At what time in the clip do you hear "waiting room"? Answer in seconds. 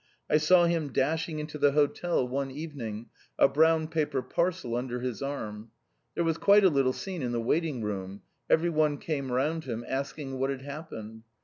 7.39-8.23